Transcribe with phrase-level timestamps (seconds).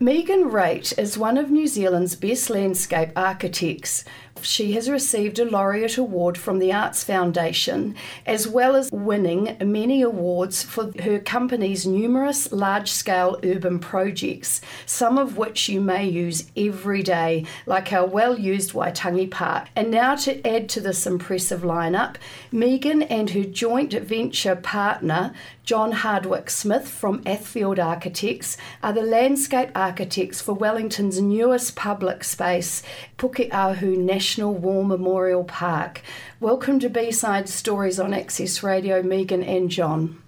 [0.00, 4.04] Megan Wraight is one of New Zealand's best landscape architects.
[4.42, 7.94] She has received a laureate award from the Arts Foundation,
[8.26, 15.18] as well as winning many awards for her company's numerous large scale urban projects, some
[15.18, 19.68] of which you may use every day, like our well used Waitangi Park.
[19.74, 22.16] And now, to add to this impressive lineup,
[22.52, 25.32] Megan and her joint venture partner,
[25.64, 32.82] John Hardwick Smith from Athfield Architects, are the landscape architects for Wellington's newest public space,
[33.18, 36.02] Pukeahu National War Memorial Park.
[36.38, 40.22] Welcome to B-Side Stories on Access Radio, Megan and John.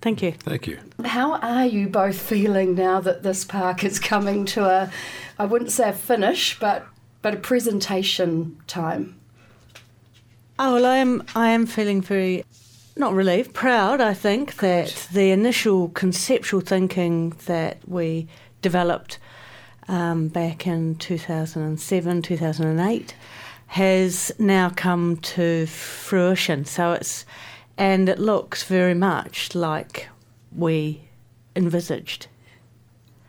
[0.00, 0.32] Thank you.
[0.32, 0.78] Thank you.
[1.04, 4.90] How are you both feeling now that this park is coming to a,
[5.38, 6.86] I wouldn't say a finish, but
[7.22, 9.18] but a presentation time?
[10.58, 11.22] Oh well, I am.
[11.34, 12.44] I am feeling very
[12.96, 18.28] not relieved, proud, I think, that the initial conceptual thinking that we
[18.62, 19.18] developed
[19.88, 23.14] um, back in 2007, 2008
[23.68, 26.64] has now come to fruition.
[26.64, 27.24] So it's,
[27.76, 30.08] and it looks very much like
[30.54, 31.02] we
[31.56, 32.28] envisaged.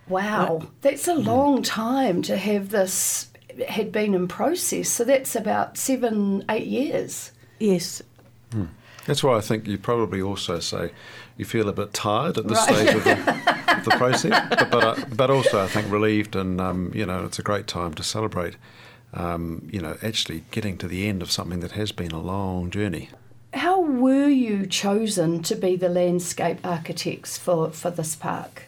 [0.07, 3.31] Wow, that's a long time to have this
[3.67, 4.89] had been in process.
[4.89, 7.31] So that's about seven, eight years.
[7.59, 8.01] Yes.
[8.51, 8.65] Hmm.
[9.05, 10.91] That's why I think you probably also say
[11.37, 12.75] you feel a bit tired at this right.
[12.75, 13.11] stage of the,
[13.77, 17.25] of the process, but but, uh, but, also I think relieved, and um, you know
[17.25, 18.55] it's a great time to celebrate.
[19.13, 22.69] Um, you know, actually getting to the end of something that has been a long
[22.69, 23.09] journey.
[23.53, 28.63] How were you chosen to be the landscape architects for, for this park?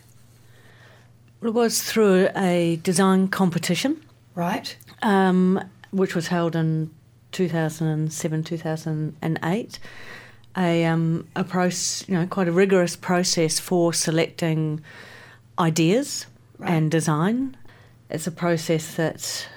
[1.41, 4.01] It was through a design competition.
[4.35, 4.77] Right.
[5.01, 6.91] Um, which was held in
[7.33, 9.79] 2007, 2008
[10.57, 14.81] a um, a process, you know, quite a rigorous process for selecting
[15.59, 16.25] ideas
[16.57, 16.71] right.
[16.71, 17.55] and design.
[18.09, 19.47] It's a process that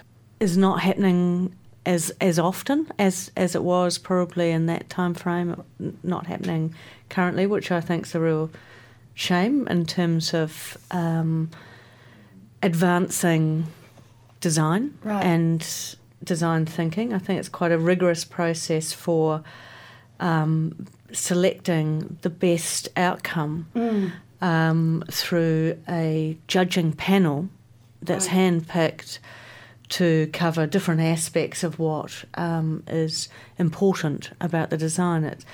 [0.41, 1.55] is not happening
[1.86, 5.62] as as often as as it was probably in that time frame.
[6.02, 6.74] Not happening
[7.08, 8.51] currently, which I think is a real
[9.14, 11.51] shame in terms of um,
[12.62, 13.67] advancing
[14.40, 15.24] design right.
[15.24, 17.12] and design thinking.
[17.12, 19.42] I think it's quite a rigorous process for
[20.20, 24.12] um, selecting the best outcome mm.
[24.40, 27.48] um, through a judging panel
[28.02, 28.36] that's right.
[28.36, 29.18] handpicked
[29.90, 33.28] to cover different aspects of what um, is
[33.58, 35.24] important about the design.
[35.24, 35.45] It,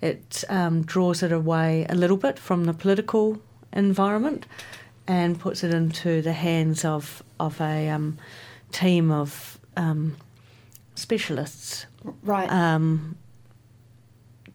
[0.00, 3.40] it um, draws it away a little bit from the political
[3.72, 4.46] environment
[5.06, 8.18] and puts it into the hands of, of a um,
[8.72, 10.16] team of um,
[10.94, 11.86] specialists.
[12.22, 13.16] Right um,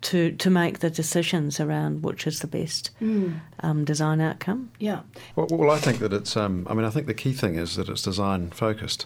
[0.02, 3.40] to to make the decisions around which is the best mm.
[3.62, 4.72] um, design outcome.
[4.80, 5.02] Yeah.
[5.36, 6.36] Well, well, I think that it's.
[6.36, 9.06] Um, I mean, I think the key thing is that it's design focused,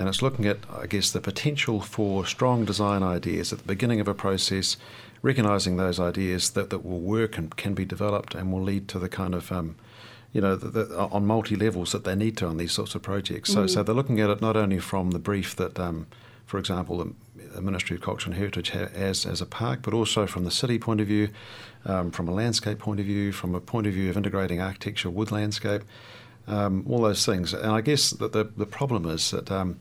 [0.00, 4.00] and it's looking at, I guess, the potential for strong design ideas at the beginning
[4.00, 4.78] of a process,
[5.20, 8.98] recognizing those ideas that, that will work and can be developed and will lead to
[8.98, 9.76] the kind of um,
[10.32, 13.02] you know, the, the, on multi levels that they need to on these sorts of
[13.02, 13.52] projects.
[13.52, 13.70] So, mm.
[13.70, 16.06] so they're looking at it not only from the brief that, um,
[16.46, 17.12] for example, the,
[17.54, 20.78] the Ministry of Culture and Heritage has as a park, but also from the city
[20.78, 21.28] point of view,
[21.84, 25.10] um, from a landscape point of view, from a point of view of integrating architecture
[25.10, 25.82] with landscape,
[26.50, 27.54] um, all those things.
[27.54, 29.78] And I guess that the, the problem is that um,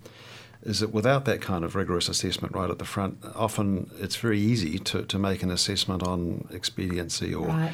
[0.63, 4.39] is that without that kind of rigorous assessment right at the front, often it's very
[4.39, 7.73] easy to, to make an assessment on expediency or right.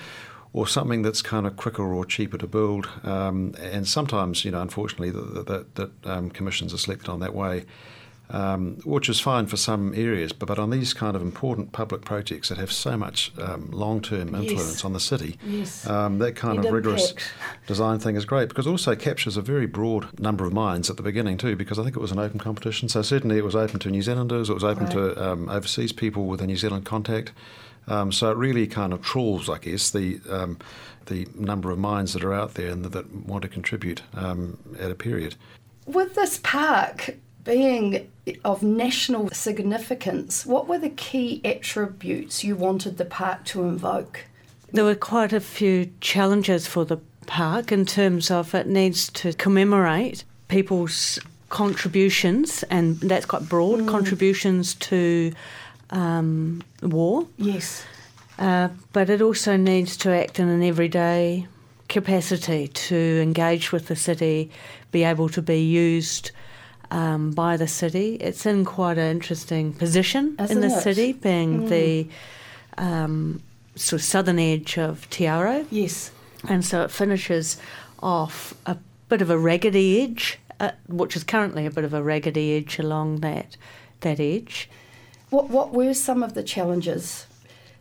[0.54, 2.88] or something that's kind of quicker or cheaper to build.
[3.04, 7.66] Um, and sometimes, you know, unfortunately, that, that, um, commissions are selected on that way
[8.30, 12.02] um, which is fine for some areas, but, but on these kind of important public
[12.02, 14.86] projects that have so much um, long term influence yes.
[14.86, 15.88] on the city, yes.
[15.88, 17.14] um, that kind of rigorous
[17.68, 20.98] design thing is great because it also captures a very broad number of minds at
[20.98, 22.90] the beginning, too, because I think it was an open competition.
[22.90, 24.94] So certainly it was open to New Zealanders, it was open right.
[24.94, 27.32] to um, overseas people with a New Zealand contact.
[27.88, 30.58] Um, so it really kind of trawls, I guess, the um,
[31.06, 34.90] the number of minds that are out there and that, that want to contribute at
[34.90, 35.36] a period.
[35.86, 38.12] With this park, being
[38.44, 44.26] of national significance, what were the key attributes you wanted the park to invoke?
[44.72, 46.98] There were quite a few challenges for the
[47.28, 51.20] park in terms of it needs to commemorate people's
[51.50, 53.88] contributions, and that's quite broad mm.
[53.88, 55.32] contributions to
[55.92, 57.28] um, war.
[57.38, 57.86] Yes.
[58.38, 61.48] Uh, but it also needs to act in an everyday
[61.88, 64.52] capacity to engage with the city,
[64.92, 66.32] be able to be used
[66.92, 68.16] um, by the city.
[68.16, 70.82] It's in quite an interesting position Isn't in the it?
[70.82, 71.70] city, being mm.
[71.70, 72.08] the
[72.78, 73.42] um,
[73.76, 75.66] sort of southern edge of Te Aro.
[75.72, 76.12] Yes.
[76.48, 77.58] And so it finishes
[78.02, 78.78] off a
[79.10, 82.80] bit of a raggedy edge, uh, which is currently a bit of a raggedy edge
[82.80, 83.58] along that
[84.02, 84.70] that edge.
[85.30, 87.26] What what were some of the challenges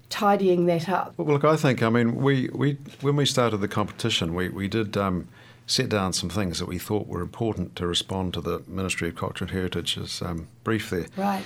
[0.09, 1.15] tidying that up?
[1.17, 4.69] Well, look, I think I mean we, we when we started the competition, we we
[4.69, 4.97] did.
[4.97, 5.29] Um,
[5.67, 9.17] set down some things that we thought were important to respond to the Ministry of
[9.17, 11.07] Culture and Heritage's um, brief there.
[11.17, 11.45] Right.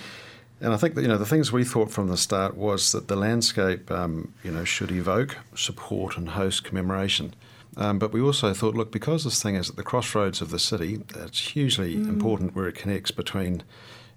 [0.60, 3.06] And I think that you know the things we thought from the start was that
[3.06, 7.34] the landscape, um, you know, should evoke, support, and host commemoration.
[7.76, 10.58] Um, but we also thought, look, because this thing is at the crossroads of the
[10.58, 12.08] city, it's hugely mm.
[12.08, 13.62] important where it connects between,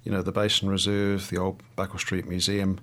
[0.04, 2.80] you know, the Basin Reserve, the old Buckle Street Museum,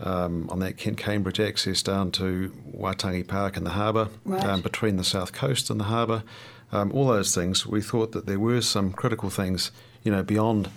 [0.00, 4.44] um, on that Kent Cambridge access down to Waitangi Park and the harbour, right.
[4.44, 6.22] um, between the south coast and the harbour,
[6.72, 7.66] um, all those things.
[7.66, 9.70] We thought that there were some critical things,
[10.02, 10.70] you know, beyond.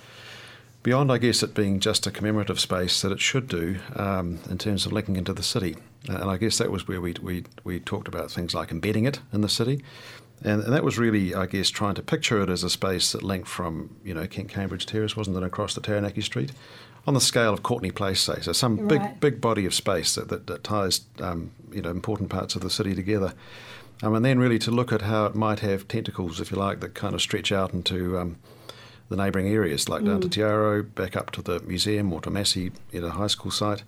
[0.82, 4.58] Beyond, I guess, it being just a commemorative space that it should do um, in
[4.58, 5.78] terms of linking into the city.
[6.10, 9.22] And I guess that was where we, we, we talked about things like embedding it
[9.32, 9.82] in the city.
[10.44, 13.24] And, and, that was really, I guess, trying to picture it as a space that
[13.24, 16.52] linked from, you know, Kent Cambridge Terrace, wasn't it, across the Taranaki Street,
[17.06, 18.40] on the scale of Courtenay Place, say.
[18.42, 18.88] So some right.
[18.88, 22.62] big big body of space that, that, that ties um, you know important parts of
[22.62, 23.34] the city together.
[24.02, 26.82] Um, and then really to look at how it might have tentacles, if you like,
[26.82, 28.38] that kind of stretch out into um,
[29.08, 30.08] the neighbouring areas, like mm.
[30.08, 30.32] down to mm.
[30.32, 33.84] Te Aro, back up to the museum or to Massey at a high school site.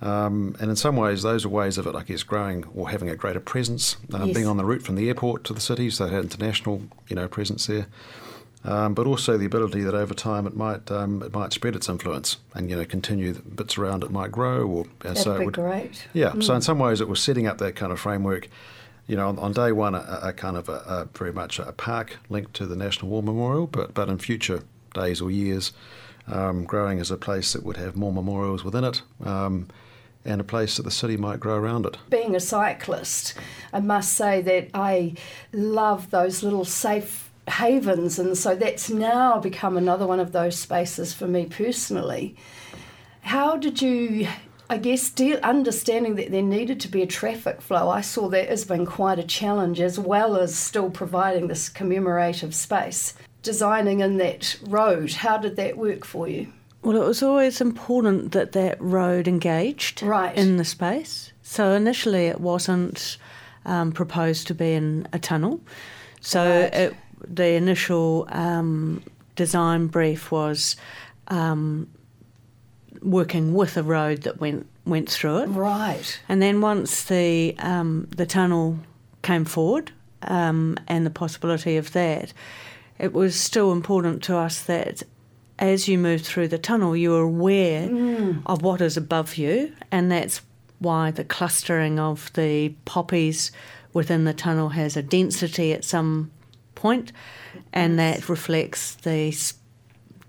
[0.00, 3.08] Um, and in some ways, those are ways of it, I guess, growing or having
[3.08, 4.34] a greater presence, uh, yes.
[4.34, 7.26] being on the route from the airport to the city, so had international, you know,
[7.26, 7.88] presence there
[8.64, 11.88] um, but also the ability that over time it might um, it might spread its
[11.88, 15.44] influence and you know continue bits around it might grow or That'd so be it
[15.46, 16.06] would, great.
[16.12, 16.42] Yeah, mm.
[16.42, 18.48] so in some ways it was setting up that kind of framework.
[19.06, 21.72] You know, on, on day one, a, a kind of a, a, very much a
[21.72, 25.72] park linked to the National War Memorial, but but in future days or years,
[26.26, 29.02] um, growing as a place that would have more memorials within it.
[29.24, 29.68] Um,
[30.24, 31.96] and a place that the city might grow around it.
[32.10, 33.34] Being a cyclist,
[33.72, 35.14] I must say that I
[35.52, 41.14] love those little safe havens, and so that's now become another one of those spaces
[41.14, 42.36] for me personally.
[43.22, 44.28] How did you,
[44.70, 47.88] I guess, deal, understanding that there needed to be a traffic flow?
[47.90, 52.54] I saw that as being quite a challenge, as well as still providing this commemorative
[52.54, 53.14] space.
[53.42, 56.52] Designing in that road, how did that work for you?
[56.82, 60.34] Well, it was always important that that road engaged right.
[60.36, 61.32] in the space.
[61.42, 63.18] So initially, it wasn't
[63.64, 65.60] um, proposed to be in a tunnel.
[66.20, 66.74] So right.
[66.74, 69.02] it the initial um,
[69.36, 70.76] design brief was
[71.28, 71.88] um,
[73.02, 75.46] working with a road that went went through it.
[75.46, 76.20] Right.
[76.28, 78.78] And then once the um, the tunnel
[79.22, 79.92] came forward
[80.22, 82.32] um, and the possibility of that,
[82.98, 85.02] it was still important to us that
[85.58, 88.42] as you moved through the tunnel, you were aware mm.
[88.46, 90.40] of what is above you, and that's
[90.78, 93.50] why the clustering of the poppies
[93.92, 96.30] within the tunnel has a density at some
[96.78, 97.12] point,
[97.72, 99.32] and that reflects the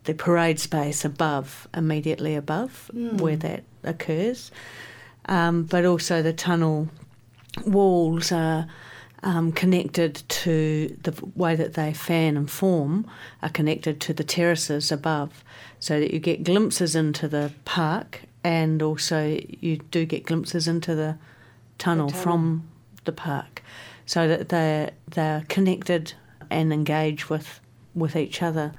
[0.05, 3.21] the parade space above, immediately above mm.
[3.21, 4.51] where that occurs.
[5.25, 6.87] Um, but also the tunnel
[7.65, 8.65] walls are
[9.23, 13.05] um, connected to the way that they fan and form
[13.41, 15.43] are connected to the terraces above,
[15.79, 20.95] so that you get glimpses into the park and also you do get glimpses into
[20.95, 21.17] the
[21.77, 22.23] tunnel, the tunnel.
[22.23, 22.69] from
[23.05, 23.61] the park,
[24.05, 26.13] so that they're they're connected
[26.49, 27.59] and engage with
[27.95, 28.73] with each other.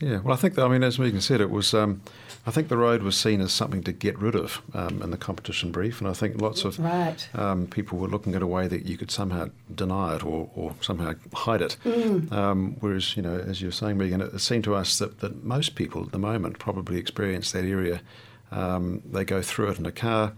[0.00, 1.74] Yeah, well, I think that, I mean, as Megan said, it was.
[1.74, 2.02] Um,
[2.46, 5.18] I think the road was seen as something to get rid of um, in the
[5.18, 7.28] competition brief, and I think lots of right.
[7.34, 10.74] um, people were looking at a way that you could somehow deny it or, or
[10.80, 11.76] somehow hide it.
[11.84, 12.32] Mm.
[12.32, 15.18] Um, whereas, you know, as you were saying, Megan, it, it seemed to us that,
[15.18, 18.00] that most people at the moment probably experience that area.
[18.50, 20.32] Um, they go through it in a car.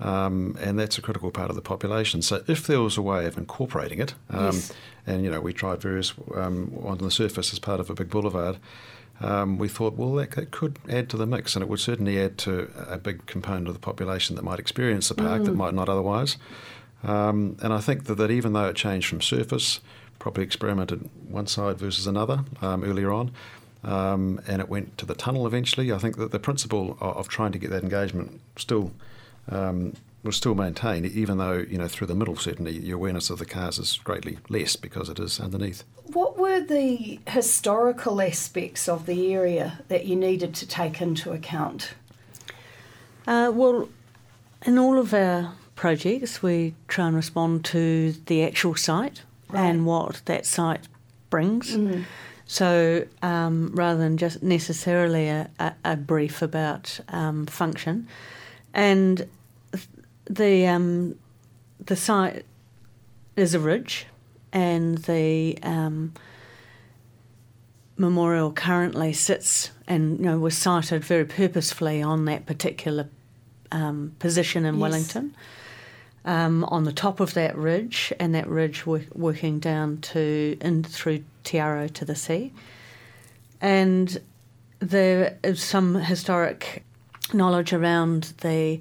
[0.00, 2.22] Um, and that's a critical part of the population.
[2.22, 4.72] So if there was a way of incorporating it, um, yes.
[5.06, 8.10] And you know we tried various um, on the surface as part of a big
[8.10, 8.58] boulevard,
[9.20, 12.20] um, we thought well that, that, could add to the mix, and it would certainly
[12.20, 15.44] add to a big component of the population that might experience the park mm.
[15.46, 16.36] that might not otherwise.
[17.04, 19.80] Um, and I think that, that even though it changed from surface,
[20.18, 23.32] probably experimented one side versus another um, earlier on.
[23.84, 25.92] Um, and it went to the tunnel eventually.
[25.92, 28.92] I think that the principle of, of trying to get that engagement still
[29.50, 33.38] um, was still maintained, even though you know through the middle certainly your awareness of
[33.38, 35.84] the cars is greatly less because it is underneath.
[36.12, 41.94] What were the historical aspects of the area that you needed to take into account?
[43.26, 43.88] Uh, well,
[44.64, 49.68] in all of our projects, we try and respond to the actual site right.
[49.68, 50.86] and what that site
[51.30, 51.76] brings.
[51.76, 52.04] Mm.
[52.46, 58.06] So um, rather than just necessarily a, a, a brief about um, function,
[58.74, 59.26] and
[60.32, 61.18] the um,
[61.84, 62.44] the site
[63.36, 64.06] is a ridge,
[64.52, 66.12] and the um,
[67.96, 73.08] memorial currently sits and you know was sited very purposefully on that particular
[73.70, 74.80] um, position in Yes.
[74.80, 75.34] Wellington.
[76.24, 80.84] Um, on the top of that ridge, and that ridge work, working down to in
[80.84, 82.52] through Te Aro to the sea,
[83.60, 84.20] and
[84.78, 86.84] there is some historic
[87.34, 88.78] knowledge around the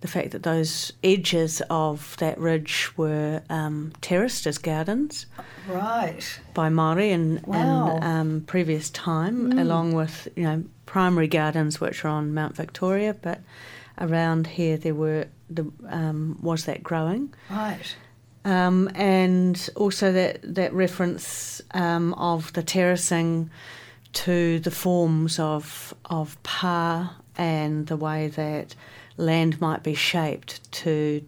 [0.00, 5.26] the fact that those edges of that ridge were um, terraced as gardens
[5.68, 6.38] Right.
[6.54, 7.96] by Maori in, Wow.
[7.96, 13.14] in um, previous time, along with you know primary gardens which are on Mount Victoria,
[13.20, 13.40] but
[13.98, 17.96] around here there were the um, was that growing, Right.
[18.44, 23.50] um, and also that that reference um, of the terracing
[24.12, 28.74] to the forms of of pa and the way that
[29.16, 31.24] land might be shaped to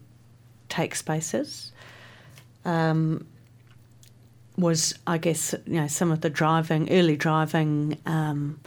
[0.67, 1.71] take spaces.
[2.65, 3.25] Um,
[4.57, 8.59] was I guess you know some of the driving early driving um,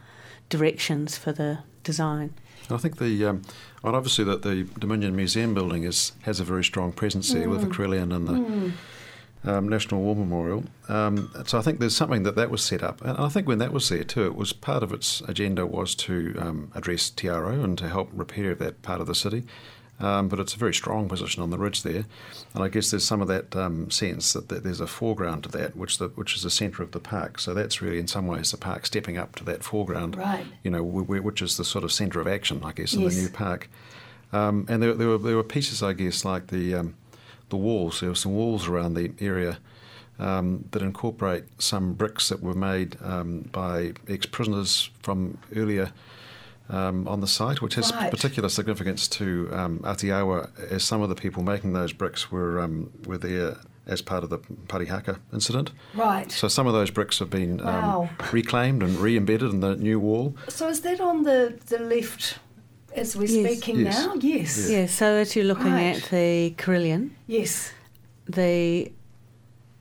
[0.48, 2.34] directions for the design.
[2.70, 3.42] I think the um,
[3.82, 7.60] well, obviously that the Dominion Museum building is has a very strong presence here with
[7.60, 8.72] the Carillon and the
[9.44, 10.64] um, National War Memorial.
[10.88, 13.58] Um, so I think there's something that that was set up, and I think when
[13.58, 17.28] that was there too, it was part of its agenda was to um, address Te
[17.28, 19.44] Aro and to help repair that part of the city.
[20.00, 22.06] Um, but it's a very strong position on the ridge there,
[22.54, 25.48] and I guess there's some of that um, sense that, that there's a foreground to
[25.50, 27.38] that, which the, which is the centre of the park.
[27.38, 30.44] So that's really, in some ways, the park stepping up to that foreground Right.
[30.64, 33.02] you know, wh- wh- which is the sort of centre of action, I guess, in
[33.02, 33.14] Yes.
[33.14, 33.70] the new park.
[34.32, 36.94] Um, and there, there, were, there were pieces, I guess, like the um,
[37.52, 38.00] the walls.
[38.00, 39.58] There were some walls around the area
[40.18, 45.92] um, that incorporate some bricks that were made um, by ex-prisoners from earlier
[46.70, 48.10] um, on the site, which has Right.
[48.10, 52.90] particular significance to um, Atiawa, as some of the people making those bricks were um,
[53.06, 53.56] were there
[53.86, 55.72] as part of the Parihaka incident.
[55.94, 56.30] Right.
[56.32, 58.08] So some of those bricks have been Wow.
[58.20, 60.34] um, reclaimed and re-embedded in the new wall.
[60.48, 62.38] So is that on the, the left
[62.94, 63.46] as we're Yes.
[63.52, 63.98] speaking Yes.
[64.06, 64.14] now?
[64.20, 64.70] Yes.
[64.70, 64.86] Yeah.
[64.86, 65.96] So as you're looking Right.
[65.96, 67.72] at the Carillon, Yes.
[68.26, 68.92] the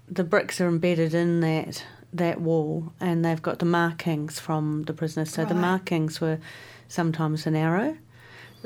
[0.07, 4.91] the bricks are embedded in that that wall, and they've got the markings from the
[4.93, 5.29] prisoners.
[5.29, 6.39] So the markings were
[6.89, 7.95] sometimes an arrow,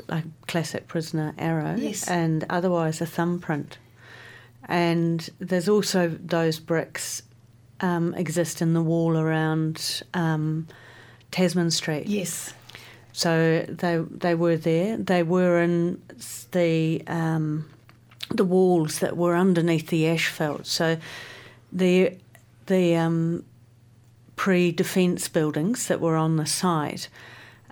[0.08, 2.08] like classic prisoner arrow, Yes.
[2.08, 3.78] and otherwise a thumbprint.
[4.68, 7.22] And there's also those bricks
[7.80, 10.66] um, exist in the wall around um,
[11.30, 12.08] Tasman Street.
[12.08, 12.52] Yes.
[13.16, 14.98] So they they were there.
[14.98, 16.02] They were in
[16.52, 17.64] the um,
[18.28, 20.66] the walls that were underneath the asphalt.
[20.66, 20.98] So
[21.72, 22.12] the
[22.66, 23.42] the um,
[24.36, 27.08] pre-defence buildings that were on the site,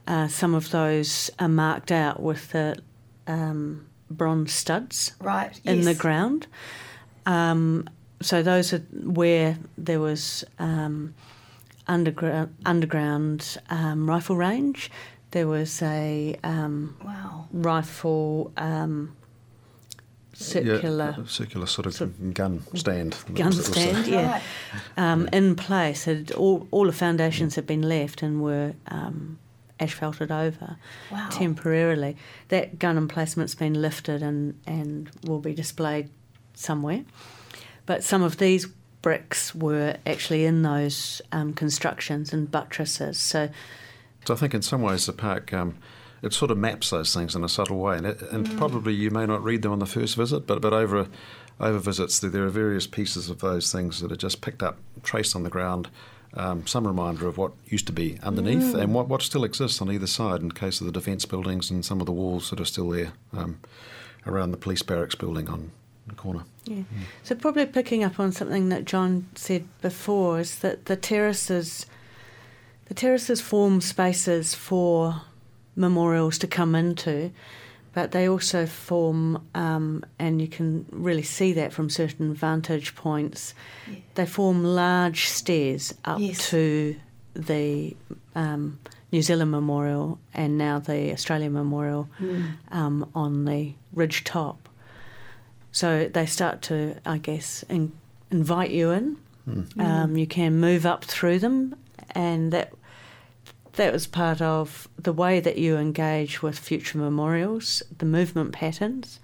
[0.09, 2.79] uh, some of those are marked out with the
[3.27, 5.61] um, bronze studs Right.
[5.63, 6.47] in the ground.
[7.27, 7.87] Um,
[8.23, 11.13] so those are where there was um,
[11.87, 14.91] underground underground um, rifle range.
[15.35, 17.49] There was a um, Wow.
[17.53, 19.17] rifle um,
[20.33, 23.17] circular Yeah, circular sort of sort gun stand.
[23.35, 24.43] gun It was, stand, yeah, Right.
[24.97, 26.05] um, in place.
[26.05, 29.38] Had all all the foundations had been left and were um,
[29.81, 30.76] asphalted over
[31.11, 31.29] Wow.
[31.31, 32.17] temporarily.
[32.49, 36.11] That gun emplacement's been lifted and, and will be displayed
[36.55, 37.05] somewhere.
[37.87, 38.69] But some of these
[39.03, 43.19] bricks were actually in those um, constructions and buttresses.
[43.19, 43.49] So
[44.26, 45.76] So I think in some ways the park um,
[46.23, 48.57] it sort of maps those things in a subtle way, and, it, and Mm.
[48.57, 51.07] probably you may not read them on the first visit, but but over
[51.61, 54.78] over visits there, there are various pieces of those things that are just picked up,
[55.02, 55.88] traced on the ground.
[56.37, 58.81] Um, some reminder of what used to be underneath Mm.
[58.81, 61.85] and what, what still exists on either side in case of the defence buildings and
[61.85, 63.61] some of the walls that are still there um,
[64.26, 65.71] around the police barracks building on
[66.09, 66.43] the corner.
[66.64, 66.83] Yeah.
[67.23, 71.87] So probably picking up on something that John said before is that the terraces,
[72.87, 75.23] the terraces form spaces for
[75.76, 77.31] memorials to come into,
[77.93, 83.55] but they also form, um, and you can really see that from certain vantage points.
[83.91, 83.97] Yeah.
[84.17, 86.50] They form large stairs up Yes.
[86.50, 86.97] to
[87.35, 87.97] the
[88.35, 88.79] um,
[89.12, 92.53] New Zealand Memorial and now the Australian Memorial Mm.
[92.71, 94.69] um, on the ridge top.
[95.73, 97.93] So they start to, I guess, in,
[98.31, 99.17] invite you in.
[99.79, 101.75] Um, you can move up through them,
[102.11, 102.73] and that
[103.75, 109.19] that was part of the way that you engage with future memorials, the movement patterns.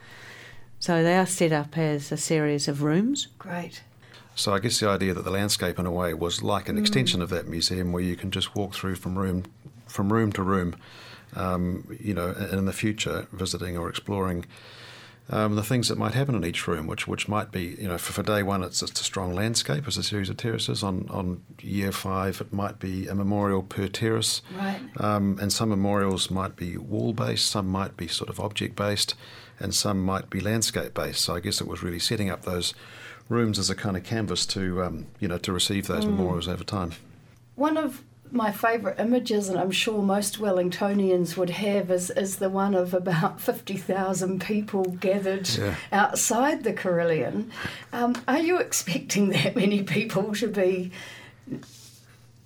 [0.81, 3.29] So they are set up as a series of rooms.
[3.39, 3.83] Great.
[4.35, 7.21] So I guess the idea that the landscape, in a way, was like an extension
[7.21, 9.45] of that museum, where you can just walk through from room,
[9.87, 10.75] from room to room.
[11.37, 14.47] Um, you know, and in the future, visiting or exploring
[15.31, 17.99] um, the things that might happen in each room, which which might be, you know,
[17.99, 20.83] for, for day one, it's just a strong landscape as a series of terraces.
[20.83, 24.81] On on year five, it might be a memorial per terrace, Right.
[24.99, 29.15] um, and some memorials might be wall based, some might be sort of object based,
[29.59, 31.21] and some might be landscape based.
[31.23, 32.75] So I guess it was really setting up those
[33.29, 36.65] rooms as a kind of canvas to um, you know to receive those memorials over
[36.65, 36.93] time.
[37.55, 42.49] One of my favourite images, and I'm sure most Wellingtonians would have, is, is the
[42.49, 45.75] one of about 50,000 people gathered Yeah.
[45.93, 47.51] outside the Carillon.
[47.93, 50.93] Um, are you expecting that many people to be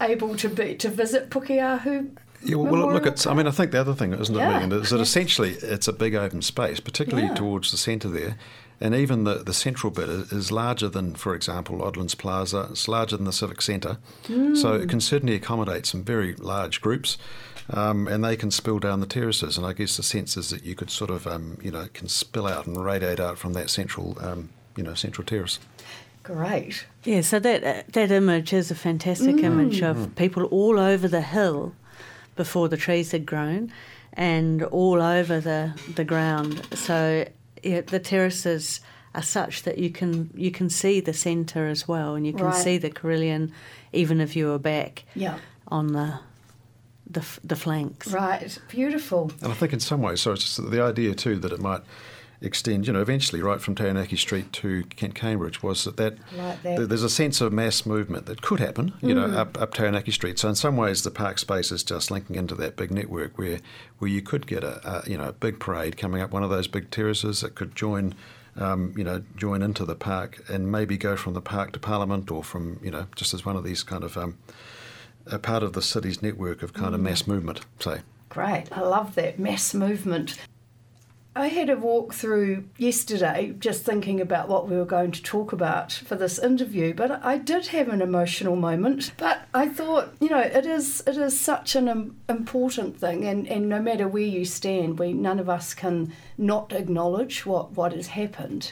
[0.00, 2.10] able to be to visit Pukeahu?
[2.44, 3.26] Yeah, well, Memorial look, it's.
[3.26, 5.92] I mean, I think the other thing, isn't it, Megan, is that essentially it's a
[5.92, 7.34] big open space, particularly Yeah.
[7.34, 8.36] towards the centre there,
[8.80, 12.68] and even the, the central bit is, is larger than, for example, Odlins Plaza.
[12.70, 13.98] It's larger than the Civic Centre,
[14.54, 17.16] so it can certainly accommodate some very large groups,
[17.70, 19.56] um, and they can spill down the terraces.
[19.56, 22.08] And I guess the sense is that you could sort of, um, you know, can
[22.08, 25.58] spill out and radiate out from that central, um, you know, central terrace.
[26.22, 26.86] Great.
[27.04, 31.74] Yeah, so that that image is a fantastic image of people all over the hill
[32.36, 33.72] before the trees had grown,
[34.12, 36.66] and all over the the ground.
[36.76, 37.26] So
[37.62, 38.80] yeah, the terraces
[39.14, 42.46] are such that you can you can see the centre as well, and you can
[42.46, 42.62] Right.
[42.62, 43.52] see the Carillon
[43.92, 45.38] even if you were back Yeah.
[45.68, 46.18] on the
[47.10, 48.08] the f- the flanks.
[48.08, 48.58] Right.
[48.68, 49.30] Beautiful.
[49.42, 51.82] And I think in some ways, so it's just the idea too that it might
[52.44, 56.62] extend, you know, eventually right from Taranaki Street to Kent Cambridge was that, that Like
[56.62, 56.76] that.
[56.76, 60.10] th- there's a sense of mass movement that could happen, you know, up, up Taranaki
[60.12, 60.38] Street.
[60.38, 63.58] So in some ways, the park space is just linking into that big network where
[63.98, 66.50] where you could get a, a you know a big parade coming up one of
[66.50, 68.14] those big terraces that could join.
[68.56, 72.30] Um, you know, join into the park and maybe go from the park to Parliament,
[72.30, 74.38] or from you know, just as one of these kind of um,
[75.26, 77.62] a part of the city's network of kind of mass movement.
[77.80, 78.66] Say, Great.
[78.70, 80.38] I love that mass movement.
[81.36, 85.52] I had a walk through yesterday just thinking about what we were going to talk
[85.52, 89.10] about for this interview, but I did have an emotional moment.
[89.16, 93.68] But I thought, you know, it is it is such an important thing and, and
[93.68, 98.08] no matter where you stand, we none of us can not acknowledge what, what has
[98.08, 98.70] happened.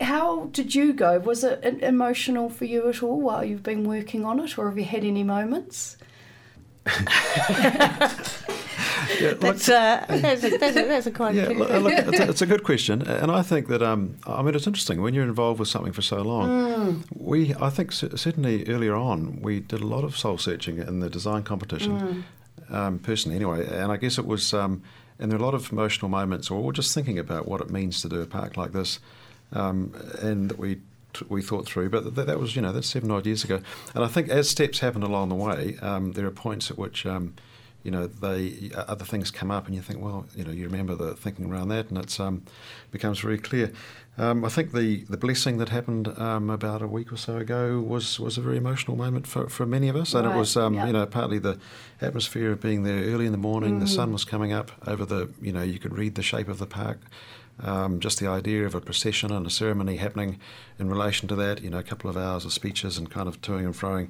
[0.00, 1.18] How did you go?
[1.18, 4.78] Was it emotional for you at all while you've been working on it, or have
[4.78, 5.98] you had any moments?
[9.20, 12.28] yeah, That's, uh, that's, a, that's, a, that's a quite Yeah, look, look, it's, a,
[12.28, 15.24] it's a good question, and I think that um, I mean it's interesting when you're
[15.24, 17.04] involved with something for so long.
[17.14, 21.10] We, I think, certainly earlier on, we did a lot of soul searching in the
[21.10, 22.24] design competition,
[22.70, 24.82] um, personally anyway, and I guess it was, um,
[25.18, 28.02] and there are a lot of emotional moments, or just thinking about what it means
[28.02, 29.00] to do a park like this,
[29.52, 30.80] um, and that we.
[31.28, 33.60] We thought through, but that, that was you know that's seven odd years ago,
[33.96, 37.04] and I think as steps happen along the way, um, there are points at which
[37.04, 37.34] um,
[37.82, 40.94] you know, they other things come up, and you think, well, you know, you remember
[40.94, 42.42] the thinking around that, and it's um,
[42.90, 43.72] becomes very clear.
[44.18, 47.80] Um, I think the, the blessing that happened um, about a week or so ago
[47.80, 50.56] was, was a very emotional moment for, for many of us, and Right, it was
[50.58, 50.86] um, yeah.
[50.86, 51.58] you know partly the
[52.02, 53.78] atmosphere of being there early in the morning.
[53.78, 56.58] The sun was coming up over the you know you could read the shape of
[56.58, 56.98] the park.
[57.62, 60.38] Um, just the idea of a procession and a ceremony happening
[60.78, 63.42] in relation to that, you know, a couple of hours of speeches and kind of
[63.42, 64.08] toing and froing.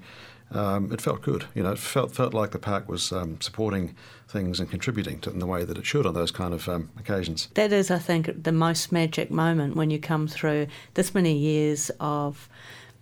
[0.52, 1.72] Um, it felt good, you know.
[1.72, 3.94] It felt felt like the park was um, supporting
[4.28, 6.90] things and contributing to in the way that it should on those kind of um,
[6.98, 7.48] occasions.
[7.54, 11.90] That is, I think, the most magic moment when you come through this many years
[12.00, 12.48] of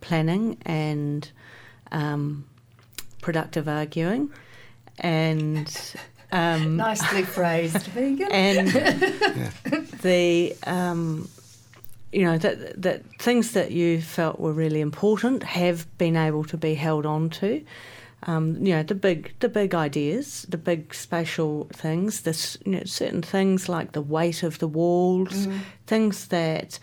[0.00, 1.30] planning and
[1.90, 2.44] um,
[3.22, 4.30] productive arguing,
[4.98, 5.94] and
[6.32, 8.30] um, Nicely phrased, Megan.
[8.30, 8.68] and
[10.02, 11.28] the um,
[12.12, 16.56] you know that that things that you felt were really important have been able to
[16.56, 17.64] be held on to.
[18.24, 22.84] Um, you know the big the big ideas, the big spatial things, this you know,
[22.84, 25.46] certain things like the weight of the walls,
[25.86, 26.78] things that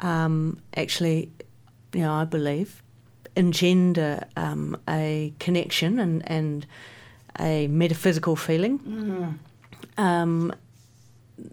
[0.00, 1.32] um, actually,
[1.92, 2.82] you know, I believe
[3.34, 6.66] engender um, a connection and and
[7.40, 8.78] a metaphysical feeling.
[9.96, 10.52] Um,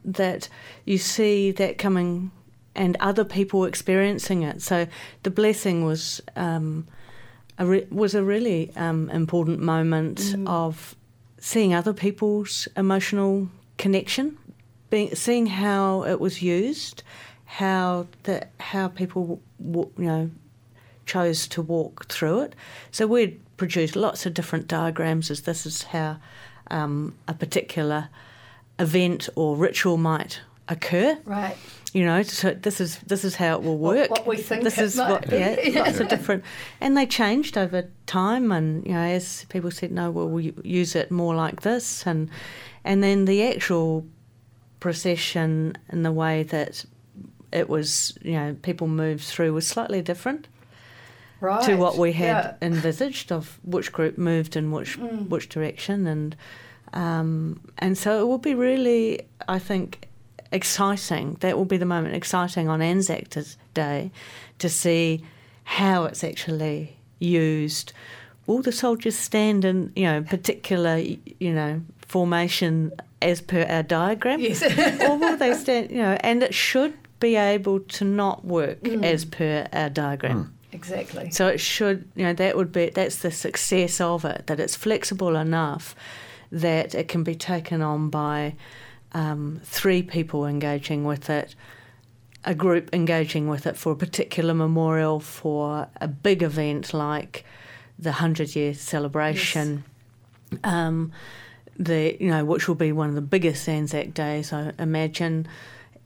[0.03, 0.49] that
[0.85, 2.31] you see that coming
[2.75, 4.61] and other people experiencing it.
[4.61, 4.87] So
[5.23, 6.87] the blessing was um,
[7.57, 10.95] a re- was a really um, important moment of
[11.39, 14.37] seeing other people's emotional connection,
[14.89, 17.03] being seeing how it was used,
[17.45, 20.29] how the how people you know
[21.05, 22.55] chose to walk through it.
[22.91, 26.17] So we'd produced lots of different diagrams as this is how
[26.71, 28.09] um, a particular
[28.79, 31.17] event or ritual might occur.
[31.25, 31.55] Right.
[31.95, 34.09] You know, so this is this is how it will work.
[34.11, 35.37] what we think this it is might what be.
[35.37, 35.55] yeah,
[35.85, 36.43] lots of different,
[36.81, 38.51] and they changed over time.
[38.51, 42.29] And you know, as people said, no, well, we'll use it more like this, and
[42.83, 44.05] and then the actual
[44.81, 46.83] procession and the way that
[47.53, 50.47] it was, you know, people moved through was slightly different
[51.39, 51.63] right.
[51.63, 52.27] to what we had
[52.61, 52.67] Yeah.
[52.67, 55.29] envisaged of which group moved in which Mm.
[55.29, 56.35] which direction, and
[56.93, 60.04] um, and so it will be really, I think,
[60.55, 61.37] exciting.
[61.41, 63.25] That will be the moment exciting on Anzac
[63.73, 64.11] Day
[64.59, 65.23] to see
[65.63, 67.93] how it's actually used.
[68.47, 72.91] Will the soldiers stand in, you know, particular, you know, formation
[73.21, 74.39] as per our diagram?
[74.39, 74.61] Yes.
[75.01, 79.03] or will they stand, you know, and it should be able to not work Mm.
[79.03, 80.53] as per our diagram.
[80.71, 81.31] exactly.
[81.31, 84.75] So it should, you know, that would be that's the success of it that it's
[84.75, 85.95] flexible enough
[86.51, 88.53] that it can be taken on by
[89.15, 91.55] um, three people engaging with it,
[92.43, 97.43] a group engaging with it for a particular memorial for a big event like
[97.97, 99.83] the hundred year celebration.
[100.63, 101.11] Um,
[101.77, 105.47] the you know which will be one of the biggest Anzac days I imagine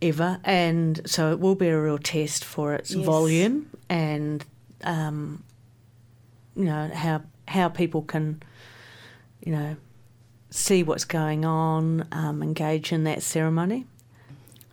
[0.01, 3.05] ever, and so it will be a real test for its Yes.
[3.05, 4.45] volume and
[4.83, 5.43] um,
[6.55, 8.41] you know how how people can
[9.45, 9.75] you know
[10.49, 13.85] see what's going on, um, engage in that ceremony.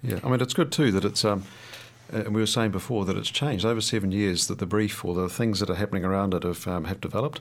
[0.03, 1.45] Yeah, I mean, it's good too that it's, um,
[2.11, 5.15] and we were saying before that it's changed over seven years that the brief or
[5.15, 7.41] the things that are happening around it have, um, have developed.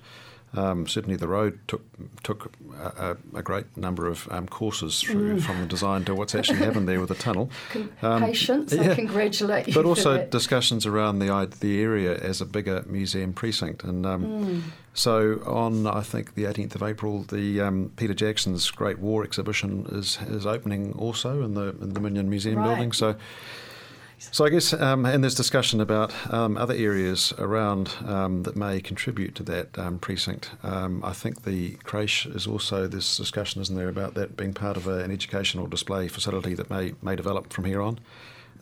[0.54, 1.82] Um, certainly, the road took
[2.24, 6.60] took a, a, great number of um, courses through from the design to what's actually
[6.60, 7.50] happened there with the tunnel.
[8.02, 8.92] Um, Patience, yeah.
[8.92, 9.74] I congratulate you.
[9.74, 10.32] But also that.
[10.32, 14.62] discussions around the the area as a bigger museum precinct, and um, Mm.
[14.94, 15.88] so on.
[15.88, 20.46] I think the 18th of April, the um, Peter Jackson's Great War exhibition is is
[20.46, 22.68] opening also in the in the Dominion Museum Right.
[22.68, 22.92] building.
[22.94, 23.16] So.
[24.18, 28.80] So I guess, um, and there's discussion about um, other areas around um, that may
[28.82, 30.52] contribute to that um, precinct.
[30.64, 34.78] Um, I think the creche is also this discussion, isn't there, about that being part
[34.78, 38.00] of a, an educational display facility that may may develop from here on.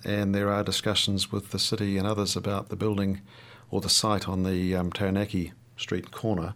[0.04, 3.22] And there are discussions with the city and others about the building
[3.72, 6.54] or the site on the um, Taranaki Street corner,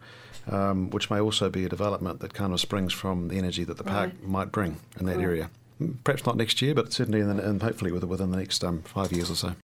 [0.51, 3.77] um, which may also be a development that kind of springs from the energy that
[3.77, 4.27] the park Right.
[4.27, 5.23] might bring in that Right.
[5.23, 5.49] area.
[6.03, 8.81] Perhaps not next year, but certainly in, the, in hopefully within within the next um,
[8.81, 9.55] five years or so.